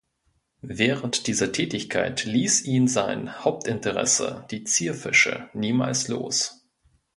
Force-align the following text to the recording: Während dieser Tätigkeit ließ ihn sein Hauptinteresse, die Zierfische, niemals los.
Während 0.63 1.27
dieser 1.27 1.51
Tätigkeit 1.51 2.25
ließ 2.25 2.63
ihn 2.63 2.87
sein 2.87 3.43
Hauptinteresse, 3.43 4.47
die 4.49 4.63
Zierfische, 4.63 5.47
niemals 5.53 6.07
los. 6.07 6.65